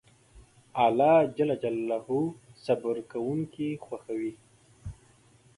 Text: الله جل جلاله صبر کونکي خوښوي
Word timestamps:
الله 0.83 1.17
جل 1.37 1.49
جلاله 1.63 2.17
صبر 2.63 2.95
کونکي 3.11 3.69
خوښوي 3.85 4.33